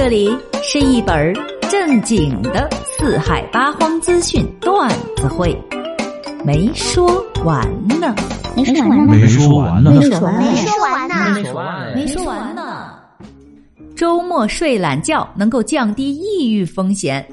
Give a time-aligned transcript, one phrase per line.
[0.00, 0.30] 这里
[0.62, 1.34] 是一本
[1.68, 5.60] 正经的四海八荒资讯段子会，
[6.44, 7.68] 没说完
[8.00, 8.14] 呢，
[8.54, 12.92] 没说完呢，没说完呢，没说完呢，没说完呢，没说完没说完呢。
[13.96, 17.26] 周末睡懒觉能够降低抑郁风险。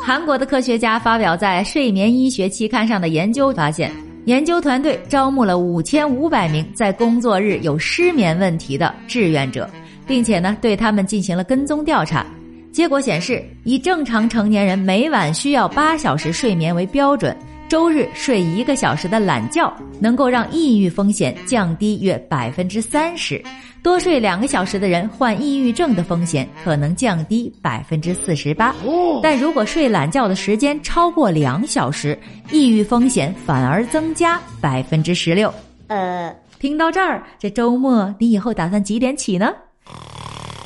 [0.00, 3.90] 韩国的科学家发表在《睡眠医学》期刊上的研究发现，
[4.26, 9.68] 研究团队招募了五千五百名在工作日有失眠问题的志愿者，
[10.08, 12.26] 并且呢对他们进行了跟踪调查。
[12.72, 17.36] 结果显示，以正常成年人每晚需要八小时睡眠为标准，
[17.68, 23.42] 周日睡一个小时的懒觉，能够让抑郁风险降低约百分之三十。
[23.80, 28.74] 多睡两个小时的人患抑郁症的风险可能降低百分之四十八，
[29.22, 32.18] 但如果睡懒觉的时间超过两小时，
[32.50, 35.52] 抑郁风险反而增加百分之十六。
[35.86, 39.52] 呃，听到这儿，这周末你以后打算几点起呢？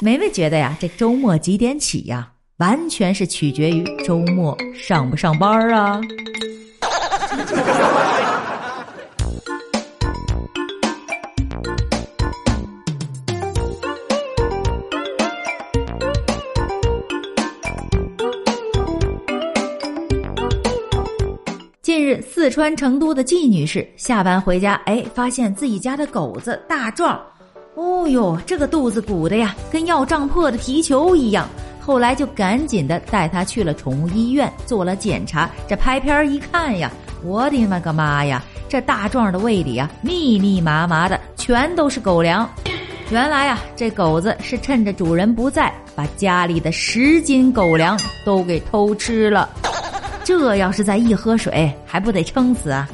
[0.00, 5.98] 梅梅觉得呀，这周末几点起呀，完全是取决于周末上不上班啊。
[21.80, 27.18] 近日，四川成都的季女士下班回家，哎，发现自己家的狗子大壮，
[27.74, 31.48] 哦哟，这个肚子鼓的呀，跟要胀破的皮球一样。
[31.80, 35.50] 后来就赶紧的带它去了宠物医院做了检查。
[35.68, 36.90] 这拍片一看呀，
[37.24, 42.48] 我的妈个妈呀，这大壮的胃里啊，密密麻麻的全都是狗粮。
[43.10, 49.50] 原来呀，这狗子是趁着主人不在，把家里的十斤狗粮都给偷吃了。
[50.22, 52.88] 这要是再一喝水，还不得撑死啊！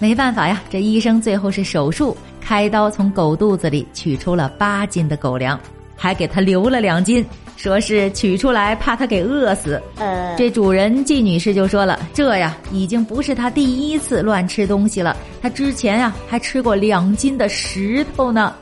[0.00, 5.58] 没办法呀，这医生最后是手术开刀，从狗肚子里取出了八斤的狗粮，
[5.96, 7.24] 还给他留了两斤，
[7.56, 9.80] 说是取出来怕他给饿死。
[9.96, 18.54] 呃，这主人季女士就说了，这呀已经不是他第一次乱吃东西了，他之前呀还吃过两斤的石头呢。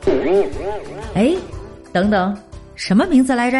[1.14, 1.34] 哎，
[1.92, 2.36] 等等，
[2.76, 3.58] 什么名字来着？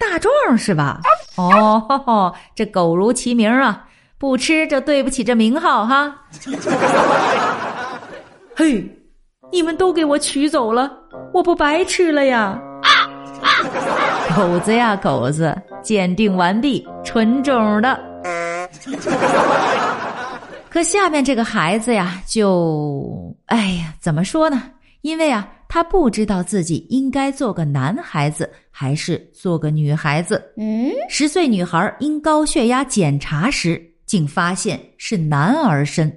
[0.00, 1.02] 大壮是吧？
[1.36, 3.84] 哦，呵呵这狗如其名啊，
[4.16, 6.14] 不吃就对不起这名号哈。
[8.56, 8.84] 嘿，
[9.50, 10.92] 你们都给我取走了，
[11.32, 12.60] 我不白吃了呀！
[14.36, 17.98] 狗子呀，狗子，鉴定完毕，纯种的。
[20.68, 24.62] 可下面这个孩子呀，就哎呀，怎么说呢？
[25.00, 30.42] 因为啊，他不知道自己应该做个男孩子还是做个女孩子。
[30.56, 36.10] 嗯，十岁女孩因高血压检查时，竟发现是男儿身。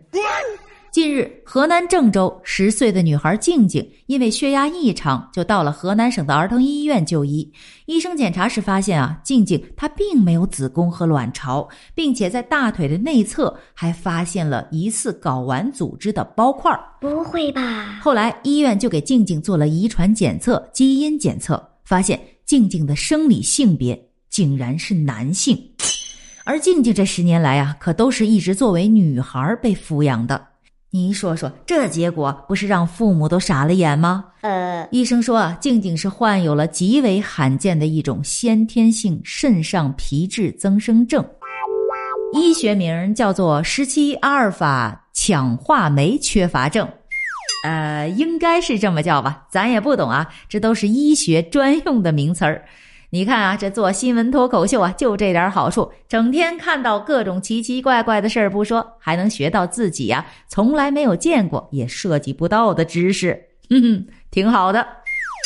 [0.92, 7.50] 近日，河南郑州十岁的女孩静静因为血压异常，就到了河南省的儿童医院就医。
[7.86, 11.66] 医生检查时发现啊，静静她并没有子宫和卵巢，
[11.96, 16.78] 并且在大腿的内侧还发现了疑似睾丸组织的包块。
[17.00, 17.98] 不会吧？
[18.04, 23.98] 后来医院就给静静做了遗传检测、基因检测，发现静静的生理性别
[24.30, 25.58] 竟然是男性，
[26.44, 30.50] 而静静这十年来啊，可都是一直作为女孩被抚养的。
[30.94, 34.26] 你说说，这结果不是让父母都傻了眼吗？
[34.42, 41.26] 呃，医生说啊，静静是患有了极为罕见的一种先天性肾上皮质增生症，
[42.34, 46.86] 医学名叫做十七阿尔法羟化酶缺乏症，
[47.64, 52.66] 呃，应该是这么叫吧，咱也不懂啊，这都是医学专用的名词儿。
[53.14, 63.38] 你看啊，这做新闻脱口秀啊，就这点好处，整天看到各种奇奇怪怪的事儿不说，还能学到自己呀从来没有见过也涉及不到的知识，
[63.70, 64.80] 哼哼，挺好的。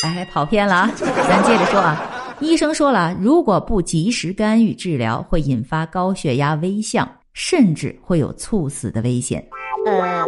[0.04, 2.00] 哎，跑偏了啊，咱接着说啊。
[2.38, 9.44] 医生说了，如果不及时干预治疗，会引发高血压危象，甚至会有猝死的危险。
[9.86, 10.24] 呃，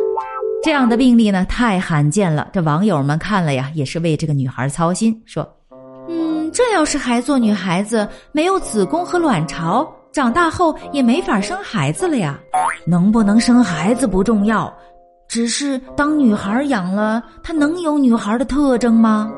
[0.65, 2.49] 这样的病例呢，太罕见了。
[2.53, 5.49] 这网友们看了呀，也是为这个女孩操心，说。
[6.53, 12.39] 这要是还做女孩子，没有子宫和卵巢，长大后也没法生孩子了呀。
[12.87, 14.73] 能不能生孩子不重要，
[15.29, 19.31] 只是当女孩养了，她能有女孩的特征吗？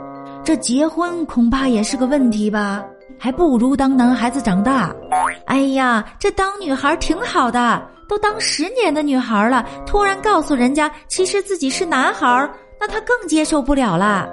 [0.43, 2.83] 这结婚恐怕也是个问题吧。
[3.19, 4.95] 还不如当男孩子长大。
[5.47, 14.27] 哎呀，这当女孩挺好的，都当十年的女孩了，突然告诉人家其实自己是男孩，那她更接受不了啦。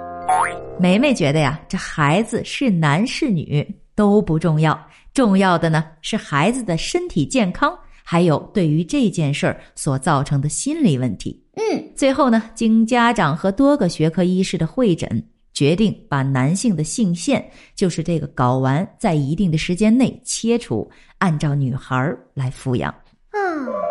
[0.78, 4.78] 梅梅觉得呀，这孩子是男是女都不重要，
[5.12, 11.42] 重要的呢是孩子的身体健康，还有对于这件事儿所造成的心理问题。
[11.54, 17.44] 嗯，最后呢，经家长和多个学科医师的会诊，决定把男性的性腺，
[17.74, 20.88] 就是这个睾丸，在一定的时间内切除，
[21.18, 22.94] 按照女孩来抚养。
[23.32, 23.87] 嗯。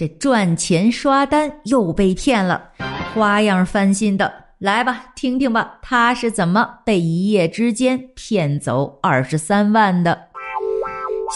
[0.00, 2.70] 这赚钱刷单又被骗了，
[3.12, 10.18] 花样翻新的，来吧，听听吧，他是怎么被一夜之间骗走二十三万的？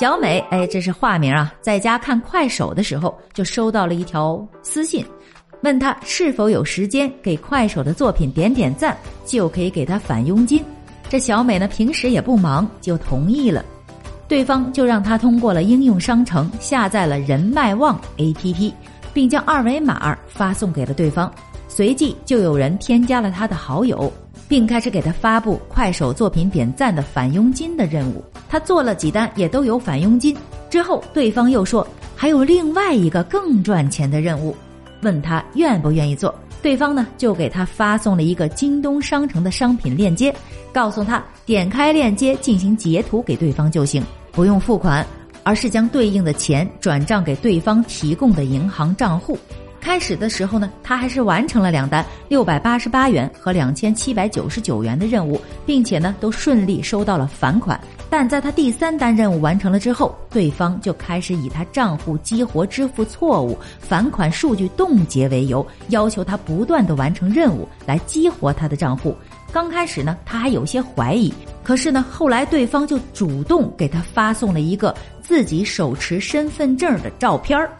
[0.00, 5.05] 小美，哎，这是化名啊，在家看快手的时候，就收到了一条私信，
[5.60, 8.96] 问他是否有时间给快手的作品点点赞，
[9.26, 10.64] 就可以给他返佣金。
[11.10, 13.62] 这小美呢，平时也不忙，就同意了。
[14.26, 18.73] 对方就让他通过了应用商城下载了人脉旺 APP，
[19.12, 21.32] 并将二维码发送给了对方。
[21.69, 24.12] 随即就有人添加了他的好友，
[24.49, 28.25] 并开始给他发布快手作品点赞的返佣金的任务。
[28.49, 30.37] 他做了几单也都有返佣金。
[30.70, 31.87] 之后对方又说
[32.17, 34.56] 还有另外一个更赚钱的任务，
[35.03, 36.35] 问他愿不愿意做。
[36.64, 40.34] 对方呢就给他发送了一个京东商城的商品链接，
[40.72, 44.02] 告诉他点开链接进行截图给对方就行，
[44.32, 45.06] 不用付款，
[45.43, 49.38] 而是将对应的钱转账给对方提供的银行账户。
[49.84, 57.78] 开始的时候呢，他还是完成了两单六百八十八元和两千七百九十九元的任务，并且呢都顺利收到了返款。
[58.08, 69.14] 但在他第三单任务完成了之后，对方就开始以他账户激活支付错误、返款数据冻结为由，要求他不断的完成任务来激活他的账户。
[69.52, 71.32] 刚开始呢，他还有些怀疑，
[71.62, 77.70] 可是呢，后来对方就主动给他发送了一个自己手持身份证的照片儿。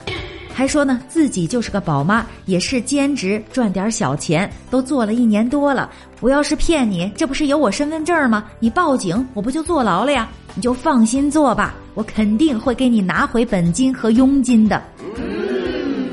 [0.55, 5.91] 还说呢，自己就是个宝妈，也是兼职赚点小钱，都做了一年多了。
[6.21, 8.45] 我要是骗你，这不是有我身份证吗？
[8.61, 10.29] 你报警，我不就坐牢了呀？
[10.55, 14.81] 你就放心做吧，我肯定会给你拿回本金和佣金的。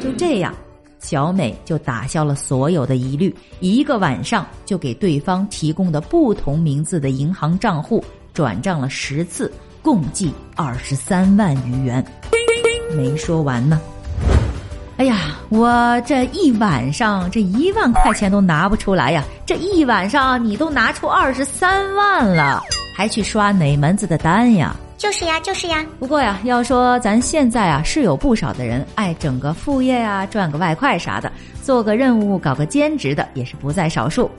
[0.01, 0.51] 就这样，
[0.99, 8.03] 小美就打消了所有的疑虑，一个晚上就给对方提供的不同名字的银行账户
[8.33, 9.51] 转账了十次，
[9.83, 12.03] 共计二十三万余元。
[12.97, 13.79] 没说完呢。
[14.97, 19.23] 哎呀，我这一晚上这一万块钱都拿不出来呀！
[19.45, 22.61] 这一晚上你都拿出二十三万了，
[22.95, 24.75] 还去刷哪门子的单呀？
[24.99, 25.83] 就是呀，就是呀。
[25.99, 31.31] 不过呀，要说咱现在啊，是有不少的人爱整个副业啊，赚个外快啥的，
[31.63, 34.29] 做个任务，搞个兼职的也是不在少数。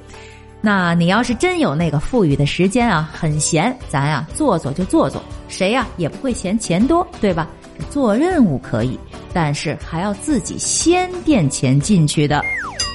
[0.61, 7.49] 那你要是真有那个富裕的时间啊，很闲，咱呀做做就做做，谁呀也不会嫌钱多，对吧？
[7.91, 8.97] 做任务可以。
[9.33, 12.45] 但是还要自己先垫钱进去的，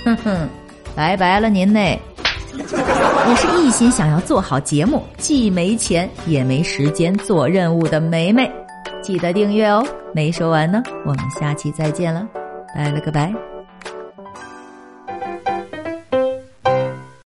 [0.06, 0.50] 哼哼，
[0.96, 2.00] 拜拜了您嘞！
[2.60, 8.52] 我是一心想要做好节目，既没钱也没时间做任务的梅梅，
[9.02, 9.86] 记得订阅哦。
[10.14, 12.28] 没说完呢，我们下期再见了，
[12.74, 13.57] 拜了个拜。